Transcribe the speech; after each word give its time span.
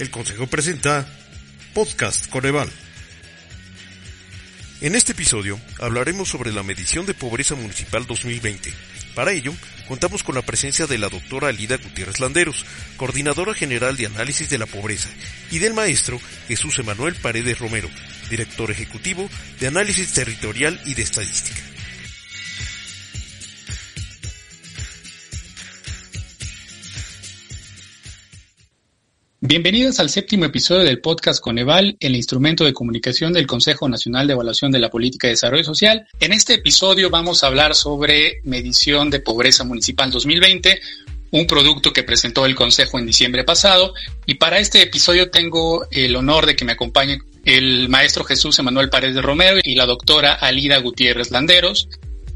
el 0.00 0.10
Consejo 0.10 0.46
presenta 0.46 1.06
Podcast 1.74 2.26
Coneval. 2.30 2.70
En 4.80 4.94
este 4.94 5.12
episodio 5.12 5.60
hablaremos 5.78 6.26
sobre 6.26 6.52
la 6.52 6.62
medición 6.62 7.04
de 7.04 7.12
pobreza 7.12 7.54
municipal 7.54 8.06
2020. 8.06 8.72
Para 9.14 9.32
ello, 9.32 9.52
contamos 9.88 10.22
con 10.22 10.34
la 10.34 10.42
presencia 10.42 10.86
de 10.86 10.96
la 10.96 11.10
doctora 11.10 11.48
Alida 11.48 11.76
Gutiérrez 11.76 12.18
Landeros, 12.18 12.64
coordinadora 12.96 13.52
general 13.52 13.98
de 13.98 14.06
análisis 14.06 14.48
de 14.48 14.56
la 14.56 14.64
pobreza, 14.64 15.10
y 15.50 15.58
del 15.58 15.74
maestro 15.74 16.18
Jesús 16.48 16.78
Emanuel 16.78 17.14
Paredes 17.16 17.58
Romero, 17.58 17.90
director 18.30 18.70
ejecutivo 18.70 19.28
de 19.60 19.66
análisis 19.66 20.14
territorial 20.14 20.80
y 20.86 20.94
de 20.94 21.02
estadística. 21.02 21.60
Bienvenidos 29.50 29.98
al 29.98 30.10
séptimo 30.10 30.44
episodio 30.44 30.84
del 30.84 31.00
podcast 31.00 31.42
Coneval, 31.42 31.96
el 31.98 32.14
instrumento 32.14 32.62
de 32.62 32.72
comunicación 32.72 33.32
del 33.32 33.48
Consejo 33.48 33.88
Nacional 33.88 34.28
de 34.28 34.34
Evaluación 34.34 34.70
de 34.70 34.78
la 34.78 34.90
Política 34.90 35.26
de 35.26 35.32
Desarrollo 35.32 35.64
Social. 35.64 36.06
En 36.20 36.32
este 36.32 36.54
episodio 36.54 37.10
vamos 37.10 37.42
a 37.42 37.48
hablar 37.48 37.74
sobre 37.74 38.42
medición 38.44 39.10
de 39.10 39.18
pobreza 39.18 39.64
municipal 39.64 40.08
2020, 40.12 40.80
un 41.32 41.48
producto 41.48 41.92
que 41.92 42.04
presentó 42.04 42.46
el 42.46 42.54
Consejo 42.54 43.00
en 43.00 43.06
diciembre 43.06 43.42
pasado. 43.42 43.92
Y 44.24 44.34
para 44.34 44.60
este 44.60 44.82
episodio 44.82 45.32
tengo 45.32 45.84
el 45.90 46.14
honor 46.14 46.46
de 46.46 46.54
que 46.54 46.64
me 46.64 46.74
acompañe 46.74 47.18
el 47.44 47.88
maestro 47.88 48.22
Jesús 48.22 48.56
Emanuel 48.60 48.88
Paredes 48.88 49.20
Romero 49.20 49.58
y 49.64 49.74
la 49.74 49.86
doctora 49.86 50.34
Alida 50.34 50.78
Gutiérrez 50.78 51.32
Landeros. 51.32 51.88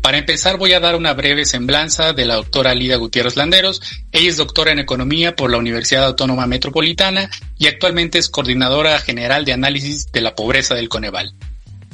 Para 0.05 0.19
empezar 0.19 0.59
voy 0.59 0.75
a 0.75 0.81
dar 0.81 0.97
una 0.97 1.15
breve 1.15 1.47
semblanza 1.47 2.13
de 2.13 2.27
la 2.27 2.35
doctora 2.35 2.75
Lida 2.75 2.97
Gutiérrez 2.97 3.37
Landeros. 3.37 3.81
Ella 4.13 4.29
es 4.29 4.37
doctora 4.37 4.71
en 4.71 4.79
Economía 4.79 5.35
por 5.35 5.51
la 5.51 5.57
Universidad 5.57 6.05
Autónoma 6.05 6.47
Metropolitana 6.47 7.31
y 7.57 7.69
actualmente 7.69 8.19
es 8.19 8.29
coordinadora 8.29 8.99
general 8.99 9.47
de 9.47 9.55
análisis 9.55 10.13
de 10.13 10.21
la 10.21 10.35
pobreza 10.35 10.75
del 10.75 10.91
Coneval. 10.91 11.33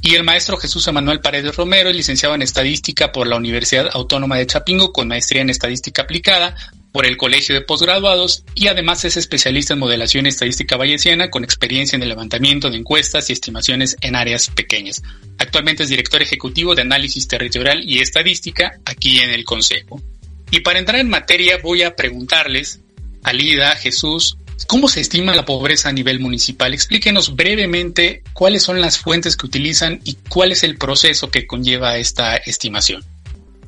Y 0.02 0.16
el 0.16 0.24
maestro 0.24 0.56
Jesús 0.56 0.88
Emanuel 0.88 1.20
Paredes 1.20 1.54
Romero 1.54 1.88
es 1.88 1.94
licenciado 1.94 2.34
en 2.34 2.42
Estadística 2.42 3.12
por 3.12 3.28
la 3.28 3.36
Universidad 3.36 3.90
Autónoma 3.92 4.38
de 4.38 4.46
Chapingo 4.48 4.92
con 4.92 5.06
maestría 5.06 5.42
en 5.42 5.50
Estadística 5.50 6.02
Aplicada 6.02 6.56
por 6.92 7.06
el 7.06 7.16
Colegio 7.16 7.54
de 7.54 7.60
Postgraduados 7.60 8.44
y 8.54 8.68
además 8.68 9.04
es 9.04 9.16
especialista 9.16 9.74
en 9.74 9.80
modelación 9.80 10.26
estadística 10.26 10.76
bayesiana 10.76 11.30
con 11.30 11.44
experiencia 11.44 11.96
en 11.96 12.02
el 12.02 12.08
levantamiento 12.08 12.70
de 12.70 12.78
encuestas 12.78 13.30
y 13.30 13.32
estimaciones 13.32 13.96
en 14.00 14.16
áreas 14.16 14.50
pequeñas. 14.50 15.02
Actualmente 15.38 15.84
es 15.84 15.88
director 15.88 16.20
ejecutivo 16.20 16.74
de 16.74 16.82
análisis 16.82 17.28
territorial 17.28 17.82
y 17.84 18.00
estadística 18.00 18.72
aquí 18.84 19.20
en 19.20 19.30
el 19.30 19.44
Consejo. 19.44 20.02
Y 20.50 20.60
para 20.60 20.78
entrar 20.78 21.00
en 21.00 21.08
materia 21.08 21.58
voy 21.62 21.82
a 21.82 21.94
preguntarles 21.94 22.80
a 23.22 23.32
Lida, 23.32 23.76
Jesús, 23.76 24.36
¿cómo 24.66 24.88
se 24.88 25.00
estima 25.00 25.34
la 25.34 25.44
pobreza 25.44 25.90
a 25.90 25.92
nivel 25.92 26.18
municipal? 26.18 26.74
Explíquenos 26.74 27.36
brevemente 27.36 28.22
cuáles 28.32 28.62
son 28.62 28.80
las 28.80 28.98
fuentes 28.98 29.36
que 29.36 29.46
utilizan 29.46 30.00
y 30.04 30.14
cuál 30.28 30.52
es 30.52 30.64
el 30.64 30.76
proceso 30.76 31.30
que 31.30 31.46
conlleva 31.46 31.98
esta 31.98 32.36
estimación. 32.36 33.04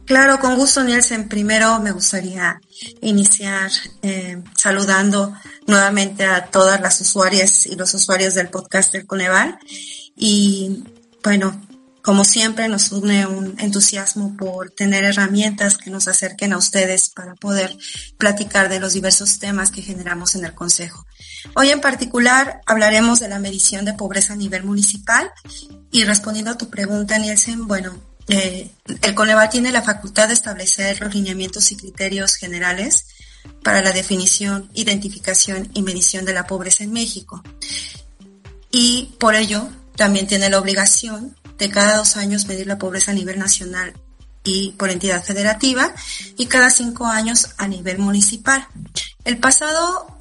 Claro, 0.05 0.41
con 0.41 0.57
gusto, 0.57 0.83
Nielsen. 0.83 1.29
Primero 1.29 1.79
me 1.79 1.93
gustaría 1.93 2.61
iniciar 3.01 3.71
eh, 4.03 4.43
saludando 4.57 5.33
nuevamente 5.67 6.25
a 6.25 6.47
todas 6.47 6.81
las 6.81 7.01
usuarias 7.01 7.67
y 7.67 7.77
los 7.77 7.95
usuarios 7.95 8.35
del 8.35 8.49
podcast 8.49 8.93
del 8.93 9.07
Coneval. 9.07 9.59
Y 10.17 10.85
bueno, 11.23 11.61
como 12.03 12.25
siempre, 12.25 12.69
nos 12.69 12.91
une 12.91 13.27
un 13.27 13.55
entusiasmo 13.61 14.37
por 14.37 14.71
tener 14.71 15.05
herramientas 15.05 15.79
que 15.79 15.89
nos 15.89 16.09
acerquen 16.09 16.53
a 16.53 16.59
ustedes 16.59 17.11
para 17.11 17.37
poder 17.37 17.77
platicar 18.19 18.69
de 18.69 18.81
los 18.81 18.95
diversos 18.95 19.39
temas 19.39 19.71
que 19.71 19.83
generamos 19.83 20.35
en 20.35 20.45
el 20.45 20.53
Consejo. 20.53 21.07
Hoy 21.55 21.71
en 21.71 21.81
particular 21.81 22.61
hablaremos 22.67 23.21
de 23.21 23.29
la 23.29 23.39
medición 23.39 23.85
de 23.85 23.95
pobreza 23.95 24.33
a 24.33 24.37
nivel 24.37 24.65
municipal 24.65 25.31
y 25.93 26.03
respondiendo 26.03 26.51
a 26.51 26.59
tu 26.59 26.71
pregunta, 26.71 27.19
Nielsen, 27.19 27.69
bueno, 27.69 27.97
eh, 28.33 28.71
el 29.03 29.15
Coneval 29.15 29.51
tiene 29.51 29.71
la 29.73 29.83
facultad 29.83 30.29
de 30.29 30.33
establecer 30.33 30.99
los 31.03 31.15
lineamientos 31.15 31.71
y 31.71 31.77
criterios 31.77 32.37
generales 32.37 33.05
para 33.63 33.83
la 33.83 33.93
definición, 33.93 34.71
identificación 34.73 35.69
y 35.75 35.83
medición 35.83 36.25
de 36.25 36.33
la 36.33 36.47
pobreza 36.47 36.83
en 36.83 36.95
México. 36.95 37.43
Y 38.71 39.15
por 39.19 39.35
ello 39.35 39.69
también 39.97 40.27
tiene 40.27 40.49
la 40.49 40.59
obligación 40.59 41.37
de 41.59 41.69
cada 41.69 41.99
dos 41.99 42.17
años 42.17 42.47
medir 42.47 42.67
la 42.67 42.79
pobreza 42.79 43.11
a 43.11 43.15
nivel 43.15 43.39
nacional 43.39 43.93
y 44.45 44.73
por 44.79 44.89
entidad 44.89 45.23
federativa 45.23 45.93
y 46.39 46.47
cada 46.47 46.71
cinco 46.71 47.05
años 47.05 47.51
a 47.59 47.69
nivel 47.69 47.99
municipal. 47.99 48.67
El 49.27 49.37
pasado 49.41 50.17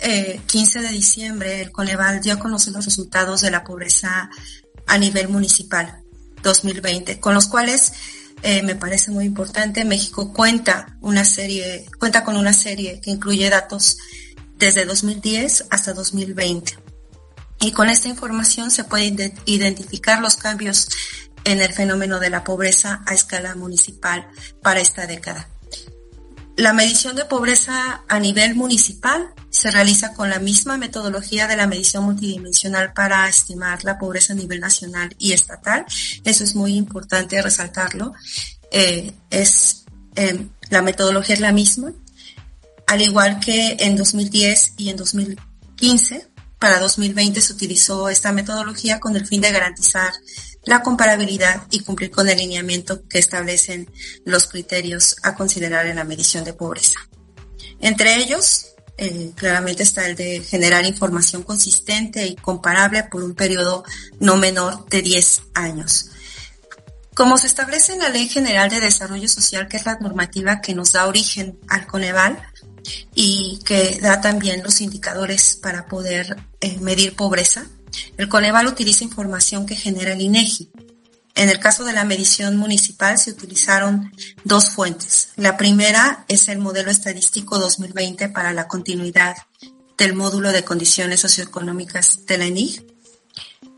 15 0.47 0.79
eh, 0.79 0.81
de 0.81 0.89
diciembre 0.89 1.61
el 1.61 1.71
Coneval 1.71 2.19
dio 2.19 2.33
a 2.33 2.39
conocer 2.39 2.73
los 2.73 2.83
resultados 2.83 3.39
de 3.39 3.51
la 3.51 3.63
pobreza 3.63 4.29
a 4.85 4.97
nivel 4.97 5.29
municipal. 5.29 6.03
2020, 6.43 7.19
con 7.19 7.33
los 7.33 7.47
cuales 7.47 7.93
eh, 8.43 8.63
me 8.63 8.75
parece 8.75 9.11
muy 9.11 9.25
importante. 9.25 9.85
México 9.85 10.33
cuenta 10.33 10.97
una 11.01 11.25
serie, 11.25 11.85
cuenta 11.99 12.23
con 12.23 12.37
una 12.37 12.53
serie 12.53 12.99
que 13.01 13.11
incluye 13.11 13.49
datos 13.49 13.97
desde 14.57 14.85
2010 14.85 15.65
hasta 15.69 15.93
2020. 15.93 16.77
Y 17.59 17.71
con 17.71 17.89
esta 17.89 18.07
información 18.07 18.71
se 18.71 18.83
pueden 18.83 19.33
identificar 19.45 20.21
los 20.21 20.35
cambios 20.35 20.87
en 21.43 21.61
el 21.61 21.73
fenómeno 21.73 22.19
de 22.19 22.29
la 22.29 22.43
pobreza 22.43 23.03
a 23.05 23.13
escala 23.13 23.55
municipal 23.55 24.27
para 24.61 24.79
esta 24.79 25.05
década. 25.05 25.47
La 26.57 26.73
medición 26.73 27.15
de 27.15 27.25
pobreza 27.25 28.03
a 28.07 28.19
nivel 28.19 28.55
municipal 28.55 29.33
se 29.49 29.71
realiza 29.71 30.13
con 30.13 30.29
la 30.29 30.39
misma 30.39 30.77
metodología 30.77 31.47
de 31.47 31.55
la 31.55 31.67
medición 31.67 32.03
multidimensional 32.03 32.93
para 32.93 33.27
estimar 33.27 33.83
la 33.83 33.97
pobreza 33.97 34.33
a 34.33 34.35
nivel 34.35 34.59
nacional 34.59 35.15
y 35.17 35.31
estatal. 35.31 35.85
Eso 36.23 36.43
es 36.43 36.55
muy 36.55 36.75
importante 36.75 37.41
resaltarlo. 37.41 38.13
Eh, 38.71 39.11
es, 39.29 39.85
eh, 40.15 40.47
la 40.69 40.81
metodología 40.81 41.35
es 41.35 41.41
la 41.41 41.51
misma, 41.51 41.93
al 42.87 43.01
igual 43.01 43.39
que 43.39 43.77
en 43.79 43.95
2010 43.95 44.73
y 44.77 44.89
en 44.89 44.97
2015. 44.97 46.27
Para 46.59 46.79
2020 46.79 47.41
se 47.41 47.53
utilizó 47.53 48.09
esta 48.09 48.31
metodología 48.31 48.99
con 48.99 49.15
el 49.15 49.25
fin 49.25 49.41
de 49.41 49.51
garantizar 49.51 50.13
la 50.63 50.81
comparabilidad 50.81 51.63
y 51.71 51.81
cumplir 51.81 52.11
con 52.11 52.29
el 52.29 52.37
lineamiento 52.37 53.07
que 53.07 53.19
establecen 53.19 53.89
los 54.25 54.47
criterios 54.47 55.15
a 55.23 55.35
considerar 55.35 55.87
en 55.87 55.95
la 55.95 56.03
medición 56.03 56.43
de 56.43 56.53
pobreza. 56.53 56.99
Entre 57.79 58.17
ellos, 58.17 58.67
eh, 58.97 59.31
claramente 59.35 59.81
está 59.81 60.05
el 60.05 60.15
de 60.15 60.41
generar 60.41 60.85
información 60.85 61.41
consistente 61.43 62.27
y 62.27 62.35
comparable 62.35 63.03
por 63.05 63.23
un 63.23 63.33
periodo 63.33 63.83
no 64.19 64.37
menor 64.37 64.87
de 64.89 65.01
10 65.01 65.41
años. 65.55 66.11
Como 67.15 67.37
se 67.37 67.47
establece 67.47 67.93
en 67.93 67.99
la 67.99 68.09
Ley 68.09 68.27
General 68.29 68.69
de 68.69 68.79
Desarrollo 68.79 69.27
Social, 69.27 69.67
que 69.67 69.77
es 69.77 69.85
la 69.85 69.97
normativa 69.99 70.61
que 70.61 70.75
nos 70.75 70.93
da 70.93 71.07
origen 71.07 71.59
al 71.67 71.87
Coneval 71.87 72.41
y 73.13 73.59
que 73.65 73.99
da 74.01 74.21
también 74.21 74.63
los 74.63 74.81
indicadores 74.81 75.55
para 75.55 75.87
poder 75.87 76.37
eh, 76.61 76.77
medir 76.79 77.15
pobreza, 77.15 77.65
el 78.17 78.29
Coneval 78.29 78.67
utiliza 78.67 79.03
información 79.03 79.65
que 79.65 79.75
genera 79.75 80.13
el 80.13 80.21
INEGI. 80.21 80.69
En 81.35 81.49
el 81.49 81.59
caso 81.59 81.85
de 81.85 81.93
la 81.93 82.03
medición 82.03 82.57
municipal 82.57 83.17
se 83.17 83.31
utilizaron 83.31 84.11
dos 84.43 84.69
fuentes. 84.69 85.29
La 85.37 85.57
primera 85.57 86.25
es 86.27 86.49
el 86.49 86.59
modelo 86.59 86.91
estadístico 86.91 87.57
2020 87.57 88.29
para 88.29 88.53
la 88.53 88.67
continuidad 88.67 89.37
del 89.97 90.13
módulo 90.13 90.51
de 90.51 90.63
condiciones 90.63 91.19
socioeconómicas 91.21 92.25
de 92.25 92.37
la 92.37 92.45
ENIG, 92.45 92.85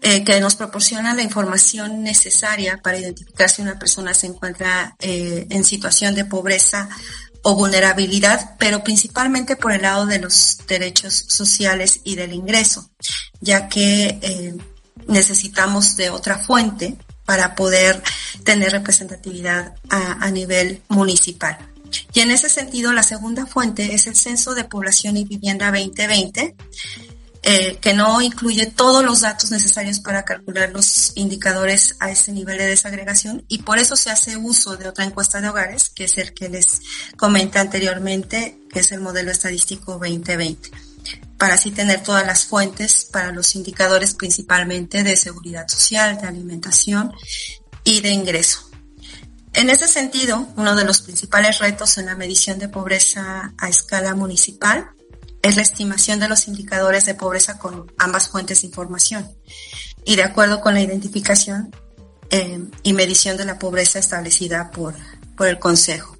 eh, 0.01 0.23
que 0.23 0.39
nos 0.39 0.55
proporciona 0.55 1.13
la 1.13 1.21
información 1.21 2.01
necesaria 2.01 2.81
para 2.81 2.97
identificar 2.97 3.49
si 3.49 3.61
una 3.61 3.77
persona 3.77 4.13
se 4.13 4.27
encuentra 4.27 4.95
eh, 4.99 5.47
en 5.49 5.63
situación 5.63 6.15
de 6.15 6.25
pobreza 6.25 6.89
o 7.43 7.55
vulnerabilidad, 7.55 8.55
pero 8.57 8.83
principalmente 8.83 9.55
por 9.55 9.73
el 9.73 9.81
lado 9.81 10.05
de 10.05 10.19
los 10.19 10.59
derechos 10.67 11.25
sociales 11.27 11.99
y 12.03 12.15
del 12.15 12.33
ingreso, 12.33 12.89
ya 13.43 13.67
que 13.67 14.19
eh, 14.21 14.55
necesitamos 15.07 15.97
de 15.97 16.09
otra 16.09 16.39
fuente 16.39 16.95
para 17.25 17.55
poder 17.55 18.01
tener 18.43 18.71
representatividad 18.71 19.75
a, 19.89 20.29
nivel 20.31 20.81
municipal. 20.89 21.57
Y 22.13 22.21
en 22.21 22.31
ese 22.31 22.49
sentido, 22.49 22.91
la 22.91 23.03
segunda 23.03 23.45
fuente 23.45 23.93
es 23.93 24.07
el 24.07 24.15
Censo 24.15 24.55
de 24.55 24.63
Población 24.63 25.15
y 25.17 25.25
Vivienda 25.25 25.71
2020, 25.71 26.55
eh, 27.43 27.77
que 27.79 27.93
no 27.93 28.21
incluye 28.21 28.67
todos 28.67 29.03
los 29.03 29.21
datos 29.21 29.51
necesarios 29.51 29.99
para 29.99 30.23
calcular 30.23 30.71
los 30.71 31.11
indicadores 31.15 31.95
a 31.99 32.09
ese 32.09 32.31
nivel 32.31 32.57
de 32.57 32.67
desagregación 32.67 33.43
y 33.49 33.59
por 33.63 33.79
eso 33.79 33.97
se 33.97 34.09
hace 34.09 34.37
uso 34.37 34.77
de 34.77 34.87
otra 34.87 35.03
encuesta 35.03 35.41
de 35.41 35.49
hogares, 35.49 35.89
que 35.89 36.05
es 36.05 36.17
el 36.17 36.33
que 36.33 36.47
les 36.47 36.81
comenté 37.17 37.59
anteriormente, 37.59 38.57
que 38.71 38.79
es 38.79 38.91
el 38.93 39.01
modelo 39.01 39.29
estadístico 39.29 39.99
2020, 39.99 40.71
para 41.37 41.55
así 41.55 41.71
tener 41.71 42.03
todas 42.03 42.25
las 42.25 42.45
fuentes 42.45 43.07
para 43.11 43.31
los 43.31 43.55
indicadores 43.55 44.13
principalmente 44.13 45.03
de 45.03 45.17
seguridad 45.17 45.67
social, 45.67 46.19
de 46.21 46.27
alimentación 46.27 47.11
y 47.83 48.01
de 48.01 48.11
ingreso. 48.11 48.69
En 49.53 49.69
ese 49.69 49.87
sentido, 49.87 50.47
uno 50.55 50.75
de 50.75 50.83
los 50.83 51.01
principales 51.01 51.59
retos 51.59 51.97
en 51.97 52.07
la 52.07 52.15
medición 52.15 52.57
de 52.59 52.69
pobreza 52.69 53.53
a 53.57 53.69
escala 53.69 54.15
municipal 54.15 54.89
es 55.43 55.57
la 55.57 55.61
estimación 55.61 56.19
de 56.19 56.29
los 56.29 56.47
indicadores 56.47 57.05
de 57.05 57.13
pobreza 57.13 57.59
con 57.59 57.91
ambas 57.99 58.29
fuentes 58.29 58.61
de 58.61 58.67
información 58.67 59.29
y 60.05 60.15
de 60.15 60.23
acuerdo 60.23 60.61
con 60.61 60.73
la 60.73 60.81
identificación 60.81 61.75
eh, 62.29 62.63
y 62.81 62.93
medición 62.93 63.37
de 63.37 63.45
la 63.45 63.59
pobreza 63.59 63.99
establecida 63.99 64.71
por, 64.71 64.95
por 65.35 65.47
el 65.47 65.59
Consejo. 65.59 66.17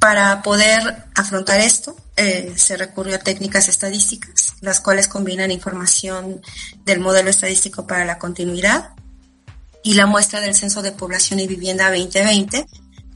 Para 0.00 0.42
poder 0.42 1.06
afrontar 1.14 1.60
esto, 1.60 1.96
eh, 2.20 2.52
se 2.56 2.76
recurrió 2.76 3.14
a 3.14 3.20
técnicas 3.20 3.68
estadísticas, 3.68 4.56
las 4.60 4.80
cuales 4.80 5.06
combinan 5.06 5.52
información 5.52 6.42
del 6.84 6.98
modelo 6.98 7.30
estadístico 7.30 7.86
para 7.86 8.04
la 8.04 8.18
continuidad 8.18 8.90
y 9.84 9.94
la 9.94 10.06
muestra 10.06 10.40
del 10.40 10.56
Censo 10.56 10.82
de 10.82 10.90
Población 10.90 11.38
y 11.38 11.46
Vivienda 11.46 11.90
2020, 11.90 12.66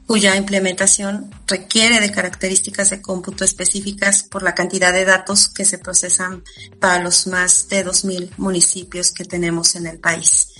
cuya 0.06 0.36
implementación 0.36 1.32
requiere 1.48 1.98
de 1.98 2.12
características 2.12 2.90
de 2.90 3.02
cómputo 3.02 3.44
específicas 3.44 4.22
por 4.22 4.44
la 4.44 4.54
cantidad 4.54 4.92
de 4.92 5.04
datos 5.04 5.48
que 5.48 5.64
se 5.64 5.78
procesan 5.78 6.44
para 6.78 7.02
los 7.02 7.26
más 7.26 7.68
de 7.68 7.84
2.000 7.84 8.34
municipios 8.36 9.10
que 9.10 9.24
tenemos 9.24 9.74
en 9.74 9.88
el 9.88 9.98
país. 9.98 10.50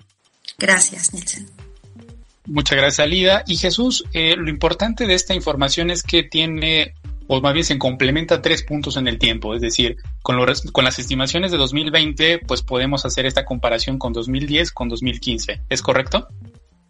Gracias, 0.59 1.13
Nelson. 1.13 1.47
Muchas 2.45 2.77
gracias, 2.77 2.99
Alida. 2.99 3.43
Y 3.47 3.57
Jesús, 3.57 4.03
eh, 4.13 4.35
lo 4.35 4.49
importante 4.49 5.07
de 5.07 5.13
esta 5.13 5.33
información 5.33 5.89
es 5.89 6.03
que 6.03 6.23
tiene 6.23 6.93
o 7.31 7.41
más 7.41 7.53
bien 7.53 7.63
se 7.63 7.77
complementa 7.77 8.41
tres 8.41 8.63
puntos 8.63 8.97
en 8.97 9.07
el 9.07 9.19
tiempo, 9.19 9.53
es 9.53 9.61
decir, 9.61 9.97
con, 10.23 10.39
con 10.71 10.83
las 10.83 10.97
estimaciones 10.97 11.51
de 11.51 11.57
2020, 11.57 12.39
pues 12.39 12.63
podemos 12.63 13.05
hacer 13.05 13.27
esta 13.27 13.45
comparación 13.45 13.99
con 13.99 14.13
2010, 14.13 14.71
con 14.71 14.89
2015, 14.89 15.61
¿es 15.69 15.81
correcto? 15.83 16.27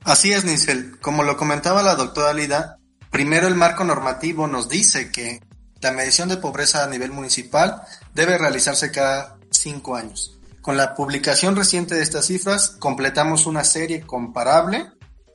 Así 0.06 0.31
es, 0.31 0.45
Nicel. 0.45 0.98
Como 1.01 1.24
lo 1.24 1.36
comentaba 1.36 1.83
la 1.83 1.95
doctora 1.95 2.31
Lida, 2.31 2.77
primero 3.12 3.50
el 3.50 3.56
marco 3.56 3.83
normativo 3.83 4.48
nos 4.48 4.69
dice 4.69 5.12
que 5.12 5.42
la 5.81 5.92
medición 5.92 6.30
de 6.30 6.38
pobreza 6.38 6.86
a 6.86 6.88
nivel 6.88 7.12
municipal 7.12 7.81
debe 8.13 8.38
realizarse 8.38 8.92
cada 8.92 9.38
cinco 9.51 9.98
años. 9.98 10.38
Con 10.61 10.77
la 10.77 10.94
publicación 10.94 11.56
reciente 11.56 11.95
de 11.95 12.03
estas 12.03 12.25
cifras, 12.25 12.69
completamos 12.79 13.45
una 13.45 13.63
serie 13.63 14.01
comparable 14.01 14.88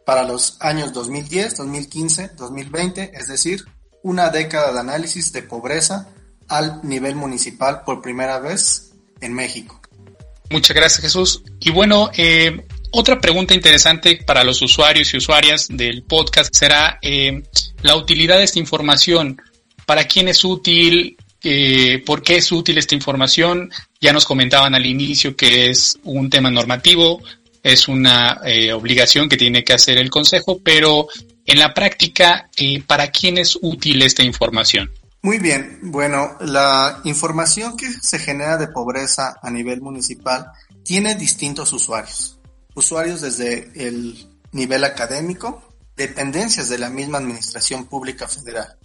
para 0.04 0.24
los 0.24 0.58
años 0.60 0.92
2010, 0.92 1.56
2015, 1.56 2.30
2020, 2.36 3.12
es 3.14 3.28
decir, 3.28 3.64
una 4.02 4.28
década 4.28 4.72
de 4.72 4.80
análisis 4.80 5.32
de 5.32 5.42
pobreza 5.42 6.08
al 6.48 6.80
nivel 6.82 7.16
municipal 7.16 7.82
por 7.84 8.02
primera 8.02 8.38
vez 8.38 8.92
en 9.20 9.32
México. 9.32 9.80
Muchas 10.50 10.76
gracias 10.76 11.00
Jesús. 11.00 11.42
Y 11.60 11.70
bueno, 11.70 12.10
eh, 12.16 12.66
otra 12.90 13.18
pregunta 13.18 13.54
interesante 13.54 14.22
para 14.24 14.44
los 14.44 14.60
usuarios 14.62 15.12
y 15.14 15.16
usuarias 15.16 15.68
del 15.70 16.02
podcast 16.04 16.54
será 16.54 16.98
eh, 17.02 17.42
la 17.82 17.96
utilidad 17.96 18.36
de 18.38 18.44
esta 18.44 18.58
información. 18.58 19.40
¿Para 19.86 20.04
quién 20.04 20.28
es 20.28 20.44
útil? 20.44 21.16
Eh, 21.44 22.02
¿Por 22.04 22.22
qué 22.22 22.36
es 22.36 22.50
útil 22.50 22.78
esta 22.78 22.94
información? 22.94 23.70
Ya 24.00 24.12
nos 24.12 24.24
comentaban 24.24 24.74
al 24.74 24.86
inicio 24.86 25.36
que 25.36 25.70
es 25.70 25.98
un 26.04 26.30
tema 26.30 26.50
normativo, 26.50 27.22
es 27.62 27.88
una 27.88 28.40
obligación 28.74 29.28
que 29.28 29.36
tiene 29.36 29.64
que 29.64 29.72
hacer 29.72 29.98
el 29.98 30.10
Consejo, 30.10 30.60
pero 30.62 31.08
en 31.46 31.58
la 31.58 31.74
práctica, 31.74 32.48
eh, 32.56 32.82
¿para 32.82 33.10
quién 33.10 33.36
es 33.38 33.58
útil 33.60 34.02
esta 34.02 34.22
información? 34.22 34.90
Muy 35.20 35.38
bien, 35.38 35.78
bueno, 35.82 36.36
la 36.40 37.00
información 37.04 37.76
que 37.76 37.90
se 37.90 38.18
genera 38.18 38.56
de 38.56 38.68
pobreza 38.68 39.36
a 39.42 39.50
nivel 39.50 39.80
municipal 39.80 40.46
tiene 40.84 41.14
distintos 41.14 41.72
usuarios. 41.72 42.38
Usuarios 42.74 43.20
desde 43.20 43.70
el 43.74 44.26
nivel 44.52 44.84
académico, 44.84 45.62
dependencias 45.96 46.68
de 46.68 46.78
la 46.78 46.90
misma 46.90 47.18
Administración 47.18 47.86
Pública 47.86 48.26
Federal. 48.26 48.76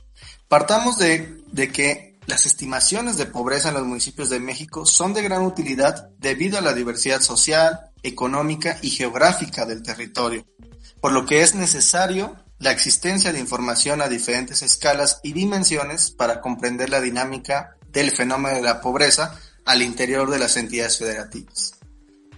Partamos 0.47 0.97
de, 0.97 1.41
de 1.51 1.71
que 1.71 2.08
las 2.29 2.45
estimaciones 2.45 3.17
de 3.17 3.25
pobreza 3.25 3.69
en 3.69 3.73
los 3.73 3.85
municipios 3.85 4.29
de 4.29 4.39
México 4.39 4.85
son 4.85 5.13
de 5.13 5.23
gran 5.23 5.41
utilidad 5.41 6.09
debido 6.19 6.59
a 6.59 6.61
la 6.61 6.73
diversidad 6.73 7.21
social, 7.21 7.91
económica 8.03 8.77
y 8.83 8.91
geográfica 8.91 9.65
del 9.65 9.81
territorio, 9.81 10.45
por 11.01 11.11
lo 11.11 11.25
que 11.25 11.41
es 11.41 11.55
necesario 11.55 12.35
la 12.59 12.71
existencia 12.71 13.33
de 13.33 13.39
información 13.39 14.01
a 14.01 14.09
diferentes 14.09 14.61
escalas 14.61 15.19
y 15.23 15.33
dimensiones 15.33 16.11
para 16.11 16.39
comprender 16.39 16.89
la 16.89 17.01
dinámica 17.01 17.75
del 17.91 18.11
fenómeno 18.11 18.57
de 18.57 18.61
la 18.61 18.79
pobreza 18.79 19.35
al 19.65 19.81
interior 19.81 20.29
de 20.29 20.39
las 20.39 20.55
entidades 20.55 20.99
federativas. 20.99 21.79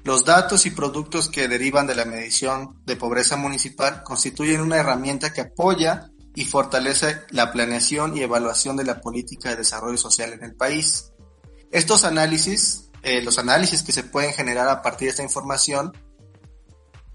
Los 0.04 0.24
datos 0.24 0.66
y 0.66 0.72
productos 0.72 1.28
que 1.28 1.48
derivan 1.48 1.86
de 1.86 1.96
la 1.96 2.06
medición 2.06 2.82
de 2.86 2.96
pobreza 2.96 3.36
municipal 3.36 4.04
constituyen 4.04 4.62
una 4.62 4.78
herramienta 4.78 5.34
que 5.34 5.42
apoya 5.42 6.11
y 6.36 6.46
fortalece 6.46 7.22
la 7.30 7.52
planeación 7.52 8.16
y 8.16 8.22
evaluación 8.22 8.78
de 8.78 8.86
la 8.86 9.02
política 9.02 9.50
de 9.50 9.58
desarrollo 9.58 9.98
social 9.98 10.34
en 10.34 10.44
el 10.44 10.56
país. 10.56 11.12
Estos 11.72 12.06
análisis, 12.06 12.90
eh, 13.04 13.22
los 13.22 13.38
análisis 13.38 13.84
que 13.84 13.92
se 13.92 14.04
pueden 14.04 14.34
generar 14.34 14.68
a 14.70 14.82
partir 14.82 15.08
de 15.08 15.12
esta 15.12 15.24
información, 15.24 15.94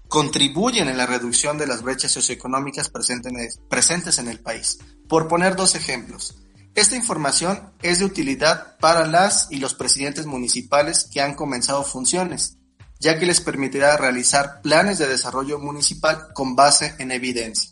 contribuyen 0.07 0.87
en 0.87 0.97
la 0.97 1.05
reducción 1.05 1.57
de 1.57 1.67
las 1.67 1.81
brechas 1.81 2.11
socioeconómicas 2.11 2.89
presentes 2.89 4.17
en 4.19 4.27
el 4.27 4.39
país. 4.39 4.79
Por 5.07 5.27
poner 5.27 5.55
dos 5.55 5.75
ejemplos, 5.75 6.35
esta 6.77 6.95
información 6.95 7.73
es 7.81 7.97
de 7.99 8.05
utilidad 8.05 8.77
para 8.77 9.07
las 9.07 9.47
y 9.49 9.57
los 9.57 9.73
presidentes 9.73 10.27
municipales 10.27 11.09
que 11.11 11.21
han 11.21 11.33
comenzado 11.33 11.83
funciones, 11.83 12.57
ya 12.99 13.17
que 13.17 13.25
les 13.25 13.41
permitirá 13.41 13.97
realizar 13.97 14.61
planes 14.61 14.99
de 14.99 15.07
desarrollo 15.07 15.57
municipal 15.57 16.27
con 16.35 16.55
base 16.55 16.93
en 16.99 17.11
evidencia. 17.11 17.71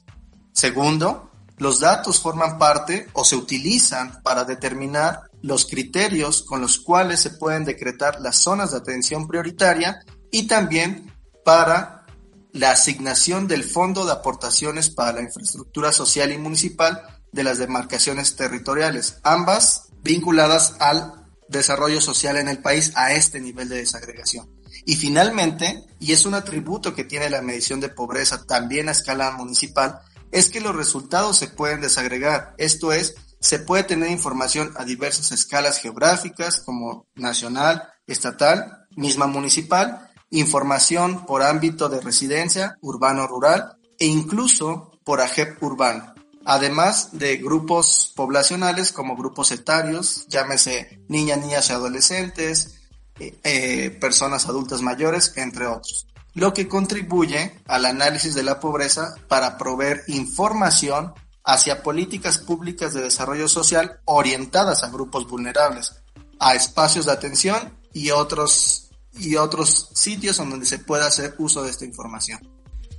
Segundo, 0.53 1.29
los 1.57 1.79
datos 1.79 2.19
forman 2.19 2.57
parte 2.57 3.07
o 3.13 3.23
se 3.23 3.35
utilizan 3.35 4.21
para 4.23 4.43
determinar 4.43 5.29
los 5.41 5.65
criterios 5.65 6.41
con 6.43 6.59
los 6.61 6.79
cuales 6.79 7.19
se 7.19 7.29
pueden 7.29 7.65
decretar 7.65 8.19
las 8.19 8.37
zonas 8.37 8.71
de 8.71 8.77
atención 8.77 9.27
prioritaria 9.27 10.01
y 10.31 10.47
también 10.47 11.13
para 11.43 12.05
la 12.51 12.71
asignación 12.71 13.47
del 13.47 13.63
Fondo 13.63 14.05
de 14.05 14.13
Aportaciones 14.13 14.89
para 14.89 15.13
la 15.13 15.21
Infraestructura 15.21 15.91
Social 15.91 16.31
y 16.31 16.37
Municipal 16.37 17.01
de 17.31 17.43
las 17.43 17.57
demarcaciones 17.57 18.35
territoriales, 18.35 19.17
ambas 19.23 19.89
vinculadas 20.01 20.75
al 20.79 21.25
desarrollo 21.49 22.01
social 22.01 22.37
en 22.37 22.47
el 22.47 22.59
país 22.59 22.91
a 22.95 23.13
este 23.13 23.39
nivel 23.39 23.69
de 23.69 23.77
desagregación. 23.77 24.49
Y 24.85 24.95
finalmente, 24.95 25.83
y 25.99 26.13
es 26.13 26.25
un 26.25 26.33
atributo 26.33 26.95
que 26.95 27.03
tiene 27.03 27.29
la 27.29 27.41
medición 27.41 27.79
de 27.79 27.89
pobreza 27.89 28.45
también 28.45 28.87
a 28.87 28.93
escala 28.93 29.31
municipal, 29.31 29.99
es 30.35 30.49
que 30.49 30.59
los 30.59 30.75
resultados 30.75 31.37
se 31.37 31.47
pueden 31.47 31.79
desagregar. 31.79 32.53
Esto 32.57 32.91
es, 32.91 33.15
se 33.39 33.57
puede 33.57 33.85
tener 33.85 34.11
información 34.11 34.73
a 34.75 34.83
diversas 34.83 35.31
escalas 35.31 35.79
geográficas 35.79 36.59
como 36.59 37.07
nacional, 37.15 37.87
estatal, 38.05 38.85
misma 38.97 39.27
municipal, 39.27 40.11
información 40.29 41.25
por 41.25 41.41
ámbito 41.41 41.87
de 41.87 42.01
residencia, 42.01 42.75
urbano-rural 42.81 43.77
e 43.97 44.07
incluso 44.07 44.91
por 45.05 45.21
AGEP 45.21 45.63
urbano, 45.63 46.13
además 46.43 47.09
de 47.13 47.37
grupos 47.37 48.11
poblacionales 48.13 48.91
como 48.91 49.15
grupos 49.15 49.53
etarios, 49.53 50.27
llámese 50.27 50.99
niñas, 51.07 51.39
niñas 51.39 51.69
y 51.69 51.73
adolescentes, 51.73 52.81
eh, 53.19 53.39
eh, 53.45 53.89
personas 54.01 54.47
adultas 54.47 54.81
mayores, 54.81 55.31
entre 55.37 55.65
otros, 55.67 56.07
lo 56.35 56.53
que 56.53 56.67
contribuye 56.67 57.53
al 57.65 57.85
análisis 57.85 58.35
de 58.35 58.43
la 58.43 58.59
pobreza 58.59 59.15
para 59.27 59.57
proveer 59.57 60.03
información 60.07 61.13
hacia 61.43 61.81
políticas 61.81 62.37
públicas 62.39 62.93
de 62.93 63.01
desarrollo 63.01 63.47
social 63.47 63.99
orientadas 64.05 64.83
a 64.83 64.89
grupos 64.89 65.27
vulnerables, 65.27 65.93
a 66.39 66.53
espacios 66.53 67.05
de 67.05 67.13
atención 67.13 67.73
y 67.93 68.11
otros 68.11 68.89
y 69.17 69.37
otros 69.37 69.89
sitios 69.93 70.39
en 70.39 70.49
donde 70.49 70.65
se 70.65 70.79
pueda 70.79 71.07
hacer 71.07 71.35
uso 71.37 71.63
de 71.63 71.71
esta 71.71 71.85
información. 71.85 72.39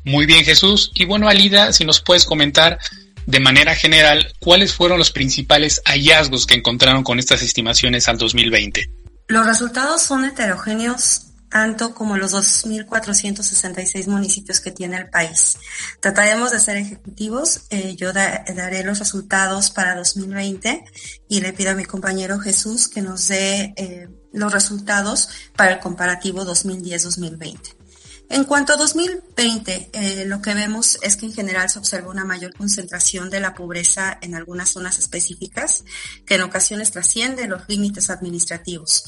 Muy 0.04 0.24
bien, 0.24 0.44
Jesús. 0.44 0.90
Y 0.94 1.04
bueno, 1.04 1.28
Alida, 1.28 1.74
si 1.74 1.84
nos 1.84 2.00
puedes 2.00 2.24
comentar 2.24 2.78
de 3.26 3.40
manera 3.40 3.74
general 3.74 4.32
cuáles 4.38 4.72
fueron 4.72 4.98
los 4.98 5.10
principales 5.10 5.82
hallazgos 5.84 6.46
que 6.46 6.54
encontraron 6.54 7.02
con 7.02 7.18
estas 7.18 7.42
estimaciones 7.42 8.08
al 8.08 8.16
2020. 8.16 8.88
Los 9.28 9.44
resultados 9.44 10.00
son 10.00 10.24
heterogéneos 10.24 11.25
tanto 11.50 11.94
como 11.94 12.16
los 12.16 12.32
2.466 12.32 14.06
municipios 14.08 14.60
que 14.60 14.72
tiene 14.72 14.96
el 14.96 15.08
país. 15.08 15.56
Trataremos 16.00 16.50
de 16.50 16.60
ser 16.60 16.76
ejecutivos. 16.76 17.62
Eh, 17.70 17.94
yo 17.96 18.12
daré 18.12 18.82
los 18.84 18.98
resultados 18.98 19.70
para 19.70 19.94
2020 19.94 20.84
y 21.28 21.40
le 21.40 21.52
pido 21.52 21.70
a 21.70 21.74
mi 21.74 21.84
compañero 21.84 22.38
Jesús 22.38 22.88
que 22.88 23.02
nos 23.02 23.28
dé 23.28 23.74
eh, 23.76 24.08
los 24.32 24.52
resultados 24.52 25.28
para 25.56 25.72
el 25.72 25.78
comparativo 25.78 26.44
2010-2020. 26.44 27.75
En 28.28 28.44
cuanto 28.44 28.72
a 28.72 28.76
2020, 28.76 29.90
eh, 29.92 30.24
lo 30.26 30.42
que 30.42 30.52
vemos 30.52 30.98
es 31.00 31.16
que 31.16 31.26
en 31.26 31.32
general 31.32 31.70
se 31.70 31.78
observa 31.78 32.10
una 32.10 32.24
mayor 32.24 32.52
concentración 32.54 33.30
de 33.30 33.38
la 33.38 33.54
pobreza 33.54 34.18
en 34.20 34.34
algunas 34.34 34.70
zonas 34.70 34.98
específicas, 34.98 35.84
que 36.26 36.34
en 36.34 36.42
ocasiones 36.42 36.90
trasciende 36.90 37.46
los 37.46 37.62
límites 37.68 38.10
administrativos. 38.10 39.04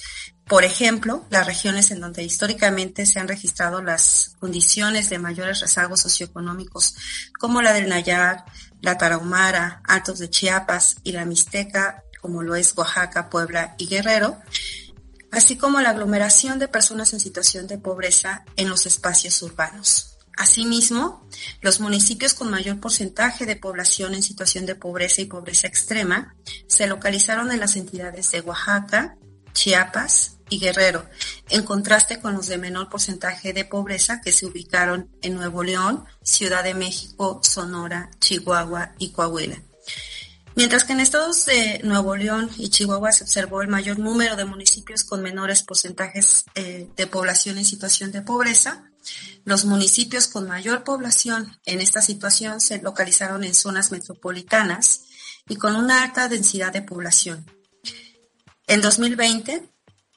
Por 0.47 0.65
ejemplo, 0.65 1.27
las 1.31 1.47
regiones 1.47 1.91
en 1.91 2.01
donde 2.01 2.23
históricamente 2.23 3.07
se 3.07 3.19
han 3.19 3.29
registrado 3.29 3.83
las 3.83 4.37
condiciones 4.39 5.11
de 5.11 5.19
mayores 5.19 5.61
rezagos 5.61 6.01
socioeconómicos, 6.01 6.95
como 7.39 7.61
la 7.61 7.73
del 7.73 7.89
Nayar, 7.89 8.45
la 8.81 8.97
Tarahumara, 8.97 9.83
Altos 9.85 10.21
de 10.21 10.31
Chiapas 10.31 10.99
y 11.03 11.13
la 11.13 11.25
Mixteca, 11.25 12.05
como 12.23 12.43
lo 12.43 12.55
es 12.55 12.73
Oaxaca, 12.77 13.29
Puebla 13.29 13.75
y 13.79 13.89
Guerrero, 13.89 14.39
así 15.31 15.57
como 15.57 15.81
la 15.81 15.91
aglomeración 15.91 16.59
de 16.59 16.69
personas 16.69 17.13
en 17.13 17.21
situación 17.21 17.67
de 17.67 17.79
pobreza 17.79 18.45
en 18.57 18.69
los 18.69 18.87
espacios 18.87 19.43
urbanos. 19.43 20.19
Asimismo, 20.39 21.27
los 21.63 21.81
municipios 21.81 22.33
con 22.33 22.49
mayor 22.49 22.79
porcentaje 22.79 23.45
de 23.45 23.57
población 23.57 24.15
en 24.15 24.23
situación 24.23 24.67
de 24.67 24.77
pobreza 24.77 25.21
y 25.21 25.25
pobreza 25.25 25.67
extrema 25.67 26.37
se 26.69 26.87
localizaron 26.87 27.51
en 27.51 27.59
las 27.59 27.75
entidades 27.75 28.31
de 28.31 28.41
Oaxaca, 28.41 29.17
Chiapas 29.53 30.39
y 30.49 30.61
Guerrero, 30.61 31.05
en 31.51 31.65
contraste 31.65 32.21
con 32.21 32.35
los 32.35 32.47
de 32.47 32.57
menor 32.57 32.89
porcentaje 32.89 33.53
de 33.53 33.65
pobreza 33.65 34.21
que 34.21 34.31
se 34.31 34.47
ubicaron 34.47 35.11
en 35.23 35.35
Nuevo 35.35 35.65
León, 35.65 36.05
Ciudad 36.23 36.63
de 36.63 36.75
México, 36.75 37.41
Sonora, 37.43 38.09
Chihuahua 38.21 38.93
y 38.99 39.11
Coahuila. 39.11 39.61
Mientras 40.59 40.83
que 40.83 40.93
en 40.93 40.99
estados 40.99 41.47
de 41.47 41.81
Nuevo 41.85 42.17
León 42.17 42.51
y 42.59 42.69
Chihuahua 42.69 43.13
se 43.13 43.23
observó 43.23 43.63
el 43.63 43.69
mayor 43.69 44.01
número 44.01 44.35
de 44.35 44.45
municipios 44.45 45.05
con 45.05 45.23
menores 45.23 45.63
porcentajes 45.63 46.47
eh, 46.57 46.89
de 46.97 47.07
población 47.07 47.59
en 47.59 47.65
situación 47.65 48.11
de 48.11 48.23
pobreza, 48.23 48.91
los 49.45 49.67
municipios 49.67 50.27
con 50.27 50.49
mayor 50.49 50.83
población 50.83 51.57
en 51.65 51.81
esta 51.81 52.03
situación 52.03 52.61
se 52.61 52.83
localizaron 52.83 53.45
en 53.45 53.55
zonas 53.55 53.93
metropolitanas 53.93 55.03
y 55.49 55.55
con 55.55 55.77
una 55.77 56.03
alta 56.03 56.27
densidad 56.27 56.73
de 56.73 56.83
población. 56.83 57.47
En 58.67 58.81
2020, 58.81 59.63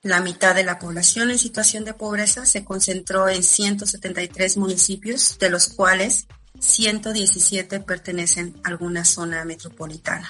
la 0.01 0.21
mitad 0.21 0.55
de 0.55 0.63
la 0.63 0.79
población 0.79 1.29
en 1.29 1.37
situación 1.37 1.85
de 1.85 1.93
pobreza 1.93 2.47
se 2.47 2.65
concentró 2.65 3.29
en 3.29 3.43
173 3.43 4.57
municipios, 4.57 5.37
de 5.37 5.51
los 5.51 5.67
cuales 5.67 6.25
117 6.61 7.79
pertenecen 7.81 8.55
a 8.63 8.69
alguna 8.69 9.03
zona 9.03 9.43
metropolitana. 9.43 10.29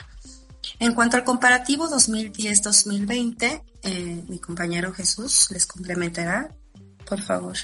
En 0.80 0.94
cuanto 0.94 1.18
al 1.18 1.24
comparativo 1.24 1.88
2010-2020, 1.90 3.62
eh, 3.84 4.24
mi 4.28 4.40
compañero 4.40 4.94
Jesús 4.94 5.50
les 5.52 5.66
complementará, 5.66 6.50
por 7.06 7.22
favor. 7.22 7.58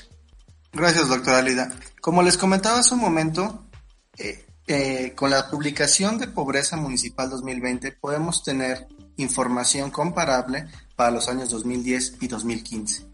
Gracias, 0.73 1.07
doctora 1.07 1.41
Lida. 1.41 1.71
Como 2.01 2.21
les 2.21 2.37
comentaba 2.37 2.79
hace 2.79 2.93
un 2.93 2.99
momento, 2.99 3.65
eh, 4.17 4.45
eh, 4.67 5.13
con 5.15 5.29
la 5.29 5.49
publicación 5.49 6.17
de 6.17 6.27
Pobreza 6.27 6.75
Municipal 6.75 7.29
2020 7.29 7.93
podemos 7.93 8.43
tener 8.43 8.87
información 9.15 9.89
comparable 9.91 10.67
para 10.95 11.11
los 11.11 11.29
años 11.29 11.49
2010 11.49 12.17
y 12.21 12.27
2015. 12.27 13.05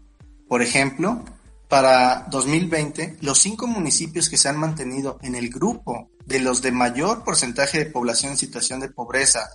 Por 0.48 0.62
ejemplo, 0.62 1.24
para 1.68 2.26
2020, 2.30 3.18
los 3.20 3.38
cinco 3.38 3.66
municipios 3.66 4.28
que 4.28 4.36
se 4.36 4.48
han 4.48 4.58
mantenido 4.58 5.18
en 5.22 5.34
el 5.34 5.50
grupo 5.50 6.10
de 6.26 6.40
los 6.40 6.62
de 6.62 6.72
mayor 6.72 7.24
porcentaje 7.24 7.78
de 7.78 7.90
población 7.90 8.32
en 8.32 8.38
situación 8.38 8.80
de 8.80 8.90
pobreza 8.90 9.50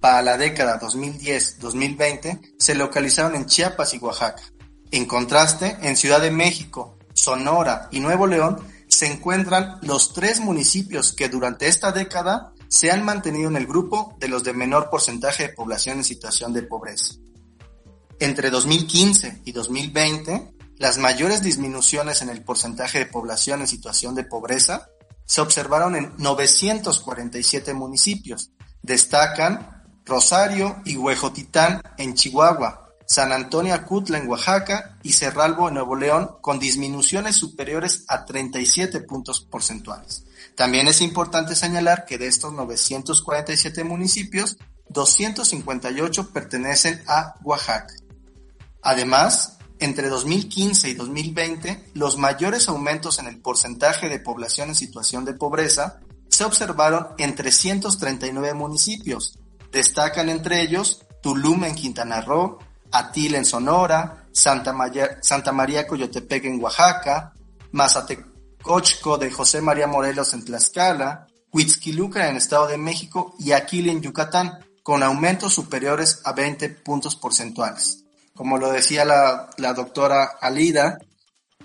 para 0.00 0.22
la 0.22 0.36
década 0.36 0.78
2010-2020 0.80 2.54
se 2.58 2.74
localizaron 2.74 3.34
en 3.34 3.46
Chiapas 3.46 3.94
y 3.94 3.98
Oaxaca. 3.98 4.42
En 4.90 5.06
contraste, 5.06 5.78
en 5.80 5.96
Ciudad 5.96 6.20
de 6.20 6.30
México, 6.30 6.98
Sonora 7.14 7.88
y 7.90 8.00
Nuevo 8.00 8.26
León 8.26 8.58
se 8.86 9.06
encuentran 9.06 9.78
los 9.82 10.12
tres 10.12 10.40
municipios 10.40 11.14
que 11.14 11.28
durante 11.28 11.68
esta 11.68 11.90
década 11.90 12.52
se 12.68 12.90
han 12.90 13.04
mantenido 13.04 13.48
en 13.48 13.56
el 13.56 13.66
grupo 13.66 14.14
de 14.20 14.28
los 14.28 14.44
de 14.44 14.52
menor 14.52 14.90
porcentaje 14.90 15.44
de 15.44 15.54
población 15.54 15.98
en 15.98 16.04
situación 16.04 16.52
de 16.52 16.62
pobreza. 16.62 17.14
Entre 18.20 18.50
2015 18.50 19.42
y 19.44 19.52
2020, 19.52 20.53
las 20.78 20.98
mayores 20.98 21.42
disminuciones 21.42 22.22
en 22.22 22.30
el 22.30 22.42
porcentaje 22.42 22.98
de 22.98 23.06
población 23.06 23.60
en 23.60 23.68
situación 23.68 24.14
de 24.14 24.24
pobreza 24.24 24.88
se 25.24 25.40
observaron 25.40 25.96
en 25.96 26.12
947 26.18 27.74
municipios. 27.74 28.50
Destacan 28.82 29.84
Rosario 30.04 30.82
y 30.84 30.96
Huejotitán 30.96 31.80
en 31.96 32.14
Chihuahua, 32.14 32.90
San 33.06 33.32
Antonio 33.32 33.74
Acutla 33.74 34.18
en 34.18 34.28
Oaxaca 34.28 34.98
y 35.02 35.12
Cerralbo 35.12 35.68
en 35.68 35.74
Nuevo 35.74 35.96
León 35.96 36.36
con 36.40 36.58
disminuciones 36.58 37.36
superiores 37.36 38.04
a 38.08 38.24
37 38.24 39.00
puntos 39.00 39.40
porcentuales. 39.40 40.24
También 40.56 40.88
es 40.88 41.00
importante 41.00 41.54
señalar 41.54 42.04
que 42.04 42.18
de 42.18 42.26
estos 42.26 42.52
947 42.52 43.84
municipios, 43.84 44.58
258 44.88 46.32
pertenecen 46.32 47.02
a 47.06 47.34
Oaxaca. 47.42 47.94
Además, 48.82 49.58
entre 49.84 50.08
2015 50.08 50.88
y 50.88 50.94
2020, 50.94 51.90
los 51.92 52.16
mayores 52.16 52.68
aumentos 52.68 53.18
en 53.18 53.26
el 53.26 53.40
porcentaje 53.42 54.08
de 54.08 54.18
población 54.18 54.70
en 54.70 54.74
situación 54.74 55.26
de 55.26 55.34
pobreza 55.34 56.00
se 56.28 56.44
observaron 56.44 57.08
en 57.18 57.34
339 57.34 58.54
municipios. 58.54 59.38
Destacan 59.70 60.30
entre 60.30 60.62
ellos 60.62 61.04
Tulum 61.22 61.64
en 61.64 61.74
Quintana 61.74 62.22
Roo, 62.22 62.58
Atil 62.92 63.34
en 63.34 63.44
Sonora, 63.44 64.26
Santa, 64.32 64.72
María, 64.72 65.86
Coyotepec 65.86 66.46
en 66.46 66.62
Oaxaca, 66.62 67.34
Mazatecochco 67.72 69.18
de 69.18 69.30
José 69.30 69.60
María 69.60 69.86
Morelos 69.86 70.32
en 70.32 70.46
Tlaxcala, 70.46 71.26
Huitzquiluca 71.52 72.30
en 72.30 72.36
Estado 72.36 72.68
de 72.68 72.78
México 72.78 73.34
y 73.38 73.52
Aquil 73.52 73.90
en 73.90 74.00
Yucatán, 74.00 74.64
con 74.82 75.02
aumentos 75.02 75.52
superiores 75.52 76.22
a 76.24 76.32
20 76.32 76.70
puntos 76.70 77.16
porcentuales. 77.16 78.03
Como 78.34 78.58
lo 78.58 78.72
decía 78.72 79.04
la, 79.04 79.74
doctora 79.74 80.24
Alida, 80.40 80.98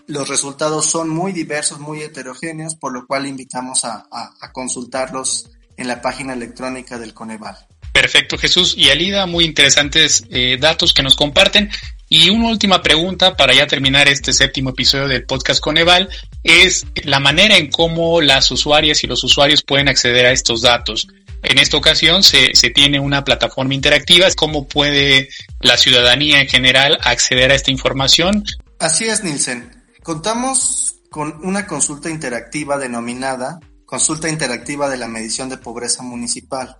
los 0.05 0.29
resultados 0.29 0.85
son 0.85 1.09
muy 1.09 1.31
diversos, 1.31 1.79
muy 1.79 2.01
heterogéneos, 2.01 2.75
por 2.75 2.93
lo 2.93 3.07
cual 3.07 3.25
invitamos 3.25 3.85
a, 3.85 4.05
consultarlos 4.53 5.49
en 5.77 5.87
la 5.87 6.01
página 6.01 6.33
electrónica 6.33 6.99
del 6.99 7.13
Coneval. 7.13 7.57
Perfecto, 7.91 8.37
Jesús. 8.37 8.75
Y 8.77 8.89
Alida, 8.89 9.25
muy 9.25 9.45
interesantes 9.45 10.23
eh, 10.29 10.57
datos 10.59 10.93
que 10.93 11.01
nos 11.01 11.15
comparten. 11.15 11.71
Y 12.07 12.29
una 12.29 12.49
última 12.49 12.81
pregunta 12.83 13.35
para 13.35 13.53
ya 13.53 13.65
terminar 13.65 14.07
este 14.07 14.31
séptimo 14.31 14.69
episodio 14.69 15.07
del 15.07 15.25
podcast 15.25 15.61
Coneval 15.61 16.09
es 16.43 16.85
la 17.03 17.19
manera 17.19 17.57
en 17.57 17.71
cómo 17.71 18.21
las 18.21 18.51
usuarias 18.51 19.03
y 19.03 19.07
los 19.07 19.23
usuarios 19.23 19.63
pueden 19.63 19.89
acceder 19.89 20.27
a 20.27 20.31
estos 20.31 20.61
datos. 20.61 21.07
En 21.43 21.57
esta 21.57 21.77
ocasión 21.77 22.23
se, 22.23 22.53
se 22.53 22.69
tiene 22.69 22.99
una 22.99 23.23
plataforma 23.23 23.73
interactiva. 23.73 24.27
¿Cómo 24.35 24.67
puede 24.67 25.29
la 25.61 25.77
ciudadanía 25.77 26.41
en 26.41 26.47
general 26.47 26.97
acceder 27.01 27.51
a 27.51 27.55
esta 27.55 27.71
información? 27.71 28.43
Así 28.79 29.05
es, 29.05 29.23
Nielsen. 29.23 29.71
Contamos 30.03 30.95
con 31.09 31.39
una 31.43 31.65
consulta 31.65 32.09
interactiva 32.09 32.77
denominada 32.77 33.59
Consulta 33.89 34.29
Interactiva 34.29 34.87
de 34.87 34.97
la 34.97 35.07
Medición 35.07 35.49
de 35.49 35.57
Pobreza 35.57 36.03
Municipal. 36.03 36.77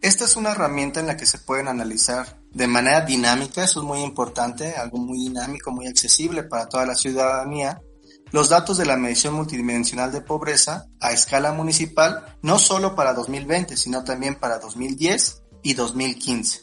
Esta 0.00 0.24
es 0.24 0.36
una 0.36 0.52
herramienta 0.52 1.00
en 1.00 1.08
la 1.08 1.16
que 1.16 1.26
se 1.26 1.40
pueden 1.40 1.66
analizar 1.66 2.38
de 2.52 2.68
manera 2.68 3.00
dinámica, 3.00 3.64
eso 3.64 3.80
es 3.80 3.86
muy 3.86 4.02
importante, 4.02 4.72
algo 4.76 4.98
muy 4.98 5.18
dinámico, 5.18 5.72
muy 5.72 5.88
accesible 5.88 6.44
para 6.44 6.68
toda 6.68 6.86
la 6.86 6.94
ciudadanía, 6.94 7.82
los 8.34 8.48
datos 8.48 8.78
de 8.78 8.84
la 8.84 8.96
medición 8.96 9.34
multidimensional 9.34 10.10
de 10.10 10.20
pobreza 10.20 10.88
a 10.98 11.12
escala 11.12 11.52
municipal, 11.52 12.36
no 12.42 12.58
solo 12.58 12.96
para 12.96 13.14
2020, 13.14 13.76
sino 13.76 14.02
también 14.02 14.34
para 14.34 14.58
2010 14.58 15.44
y 15.62 15.74
2015. 15.74 16.62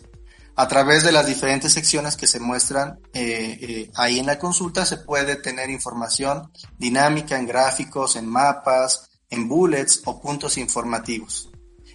A 0.57 0.67
través 0.67 1.05
de 1.05 1.13
las 1.13 1.25
diferentes 1.27 1.71
secciones 1.71 2.17
que 2.17 2.27
se 2.27 2.41
muestran 2.41 2.99
eh, 3.13 3.57
eh, 3.61 3.91
ahí 3.95 4.19
en 4.19 4.25
la 4.25 4.37
consulta 4.37 4.85
se 4.85 4.97
puede 4.97 5.37
tener 5.37 5.69
información 5.69 6.51
dinámica 6.77 7.39
en 7.39 7.47
gráficos, 7.47 8.17
en 8.17 8.27
mapas, 8.27 9.09
en 9.29 9.47
bullets 9.47 10.01
o 10.03 10.19
puntos 10.19 10.57
informativos. 10.57 11.51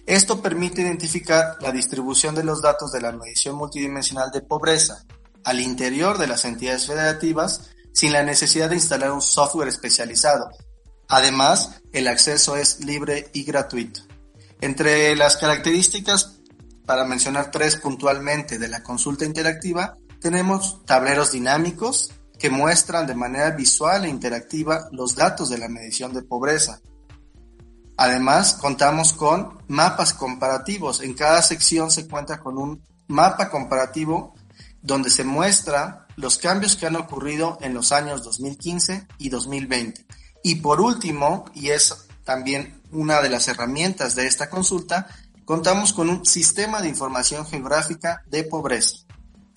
Esto 0.07 0.41
permite 0.41 0.81
identificar 0.81 1.55
la 1.61 1.71
distribución 1.71 2.33
de 2.33 2.43
los 2.43 2.63
datos 2.63 2.91
de 2.91 3.01
la 3.01 3.11
medición 3.11 3.55
multidimensional 3.55 4.31
de 4.31 4.41
pobreza 4.41 5.05
al 5.43 5.59
interior 5.59 6.17
de 6.17 6.25
las 6.25 6.45
entidades 6.45 6.87
federativas 6.87 7.76
sin 7.93 8.13
la 8.13 8.23
necesidad 8.23 8.69
de 8.69 8.75
instalar 8.75 9.11
un 9.11 9.21
software 9.21 9.67
especializado. 9.67 10.49
Además, 11.09 11.81
el 11.93 12.07
acceso 12.07 12.55
es 12.57 12.83
libre 12.83 13.29
y 13.33 13.43
gratuito. 13.43 14.01
Entre 14.61 15.15
las 15.15 15.37
características, 15.37 16.39
para 16.85 17.05
mencionar 17.05 17.51
tres 17.51 17.75
puntualmente 17.75 18.57
de 18.57 18.67
la 18.67 18.83
consulta 18.83 19.25
interactiva, 19.25 19.97
tenemos 20.19 20.83
tableros 20.85 21.31
dinámicos, 21.31 22.11
que 22.37 22.49
muestran 22.49 23.07
de 23.07 23.15
manera 23.15 23.51
visual 23.51 24.05
e 24.05 24.09
interactiva 24.09 24.87
los 24.91 25.15
datos 25.15 25.49
de 25.49 25.57
la 25.57 25.69
medición 25.69 26.13
de 26.13 26.21
pobreza. 26.21 26.79
Además, 27.97 28.53
contamos 28.53 29.13
con 29.13 29.57
mapas 29.67 30.13
comparativos. 30.13 31.01
En 31.01 31.15
cada 31.15 31.41
sección 31.41 31.89
se 31.89 32.07
cuenta 32.07 32.39
con 32.39 32.57
un 32.57 32.83
mapa 33.07 33.49
comparativo 33.49 34.35
donde 34.87 35.09
se 35.09 35.25
muestra 35.25 36.07
los 36.15 36.37
cambios 36.37 36.77
que 36.77 36.87
han 36.87 36.95
ocurrido 36.95 37.57
en 37.61 37.73
los 37.73 37.91
años 37.91 38.23
2015 38.23 39.05
y 39.19 39.29
2020. 39.29 40.05
Y 40.43 40.55
por 40.55 40.79
último, 40.79 41.45
y 41.53 41.69
es 41.69 42.07
también 42.23 42.81
una 42.91 43.21
de 43.21 43.29
las 43.29 43.49
herramientas 43.49 44.15
de 44.15 44.25
esta 44.25 44.49
consulta, 44.49 45.07
contamos 45.43 45.91
con 45.91 46.09
un 46.09 46.25
sistema 46.25 46.81
de 46.81 46.87
información 46.87 47.45
geográfica 47.45 48.23
de 48.27 48.45
pobreza, 48.45 49.05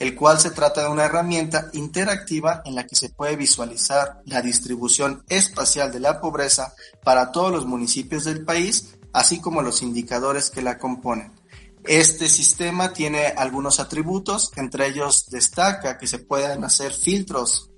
el 0.00 0.16
cual 0.16 0.40
se 0.40 0.50
trata 0.50 0.82
de 0.82 0.88
una 0.88 1.04
herramienta 1.04 1.70
interactiva 1.74 2.62
en 2.64 2.74
la 2.74 2.86
que 2.86 2.96
se 2.96 3.10
puede 3.10 3.36
visualizar 3.36 4.20
la 4.26 4.42
distribución 4.42 5.22
espacial 5.28 5.92
de 5.92 6.00
la 6.00 6.20
pobreza 6.20 6.74
para 7.04 7.30
todos 7.30 7.52
los 7.52 7.66
municipios 7.66 8.24
del 8.24 8.44
país, 8.44 8.96
así 9.12 9.40
como 9.40 9.62
los 9.62 9.80
indicadores 9.82 10.50
que 10.50 10.60
la 10.60 10.76
componen. 10.76 11.39
Este 11.84 12.28
sistema 12.28 12.92
tiene 12.92 13.26
algunos 13.26 13.80
atributos, 13.80 14.52
entre 14.56 14.86
ellos 14.88 15.26
destaca 15.30 15.98
que 15.98 16.06
se 16.06 16.18
pueden 16.18 16.64
hacer 16.64 16.92
filtros 16.92 17.70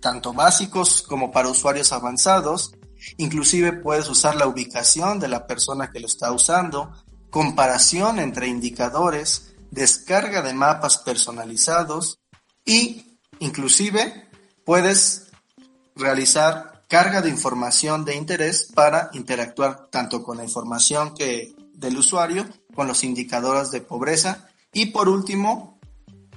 tanto 0.00 0.32
básicos 0.32 1.02
como 1.02 1.30
para 1.30 1.50
usuarios 1.50 1.92
avanzados, 1.92 2.72
inclusive 3.18 3.72
puedes 3.72 4.08
usar 4.08 4.34
la 4.34 4.46
ubicación 4.46 5.20
de 5.20 5.28
la 5.28 5.46
persona 5.46 5.90
que 5.90 6.00
lo 6.00 6.06
está 6.06 6.32
usando, 6.32 6.90
comparación 7.28 8.18
entre 8.18 8.48
indicadores, 8.48 9.52
descarga 9.70 10.42
de 10.42 10.54
mapas 10.54 10.98
personalizados 10.98 12.18
y 12.64 13.18
inclusive 13.38 14.28
puedes 14.64 15.28
realizar 15.94 16.82
carga 16.88 17.22
de 17.22 17.30
información 17.30 18.04
de 18.04 18.16
interés 18.16 18.70
para 18.74 19.10
interactuar 19.12 19.88
tanto 19.90 20.22
con 20.22 20.38
la 20.38 20.44
información 20.44 21.14
que 21.14 21.54
del 21.80 21.96
usuario 21.96 22.46
con 22.74 22.86
los 22.86 23.02
indicadores 23.02 23.70
de 23.70 23.80
pobreza 23.80 24.48
y 24.72 24.86
por 24.86 25.08
último 25.08 25.80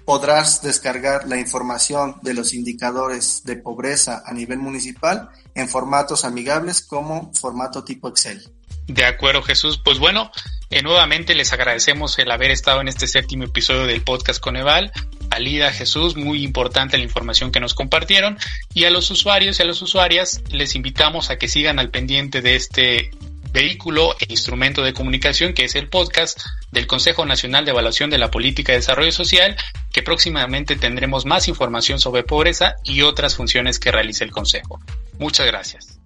podrás 0.05 0.61
descargar 0.61 1.27
la 1.27 1.39
información 1.39 2.17
de 2.23 2.33
los 2.33 2.53
indicadores 2.53 3.43
de 3.43 3.57
pobreza 3.57 4.23
a 4.25 4.33
nivel 4.33 4.59
municipal 4.59 5.29
en 5.55 5.69
formatos 5.69 6.25
amigables 6.25 6.81
como 6.81 7.31
formato 7.33 7.83
tipo 7.83 8.09
Excel. 8.09 8.51
De 8.87 9.05
acuerdo, 9.05 9.41
Jesús. 9.41 9.79
Pues 9.83 9.99
bueno, 9.99 10.29
eh, 10.69 10.81
nuevamente 10.81 11.35
les 11.35 11.53
agradecemos 11.53 12.19
el 12.19 12.29
haber 12.31 12.51
estado 12.51 12.81
en 12.81 12.89
este 12.89 13.07
séptimo 13.07 13.45
episodio 13.45 13.85
del 13.85 14.01
podcast 14.01 14.41
Coneval. 14.41 14.91
Alida, 15.29 15.71
Jesús, 15.71 16.17
muy 16.17 16.43
importante 16.43 16.97
la 16.97 17.03
información 17.03 17.51
que 17.51 17.61
nos 17.61 17.73
compartieron. 17.73 18.37
Y 18.73 18.83
a 18.83 18.89
los 18.89 19.09
usuarios 19.09 19.57
y 19.59 19.63
a 19.63 19.65
las 19.65 19.81
usuarias 19.81 20.41
les 20.49 20.75
invitamos 20.75 21.29
a 21.29 21.37
que 21.37 21.47
sigan 21.47 21.79
al 21.79 21.91
pendiente 21.91 22.41
de 22.41 22.55
este 22.55 23.11
vehículo 23.53 24.15
e 24.19 24.25
instrumento 24.29 24.83
de 24.83 24.93
comunicación 24.93 25.53
que 25.53 25.65
es 25.65 25.75
el 25.75 25.87
podcast 25.87 26.41
del 26.71 26.87
Consejo 26.87 27.25
Nacional 27.25 27.63
de 27.63 27.71
Evaluación 27.71 28.09
de 28.09 28.17
la 28.17 28.31
Política 28.31 28.71
de 28.71 28.79
Desarrollo 28.79 29.11
Social, 29.11 29.55
que 29.93 30.01
próximamente 30.01 30.75
tendremos 30.75 31.25
más 31.25 31.47
información 31.47 31.99
sobre 31.99 32.23
pobreza 32.23 32.75
y 32.83 33.01
otras 33.01 33.35
funciones 33.35 33.79
que 33.79 33.91
realiza 33.91 34.23
el 34.25 34.31
Consejo. 34.31 34.81
Muchas 35.19 35.45
gracias. 35.45 35.99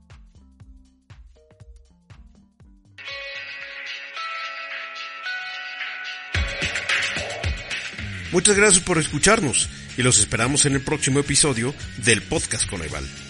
Muchas 8.31 8.57
gracias 8.57 8.83
por 8.83 8.97
escucharnos 8.97 9.69
y 9.97 10.03
los 10.03 10.19
esperamos 10.19 10.65
en 10.65 10.73
el 10.73 10.81
próximo 10.81 11.19
episodio 11.19 11.73
del 11.97 12.21
Podcast 12.21 12.69
Coneval. 12.69 13.26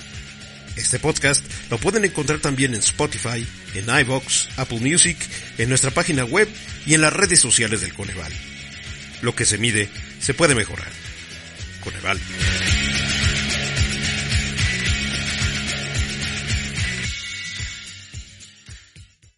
Este 0.77 1.00
podcast 1.00 1.43
lo 1.72 1.79
pueden 1.79 2.05
encontrar 2.05 2.39
también 2.39 2.74
en 2.74 2.79
Spotify, 2.79 3.46
en 3.74 4.00
iBox, 4.00 4.50
Apple 4.57 4.79
Music, 4.79 5.18
en 5.57 5.70
nuestra 5.70 5.92
página 5.92 6.24
web 6.24 6.48
y 6.85 6.94
en 6.94 7.01
las 7.01 7.13
redes 7.13 7.40
sociales 7.40 7.81
del 7.81 7.94
Coneval. 7.94 8.31
Lo 9.22 9.35
que 9.35 9.46
se 9.46 9.57
mide 9.57 9.90
se 10.22 10.33
puede 10.35 10.55
mejorar. 10.55 10.92
Coneval. 11.83 12.20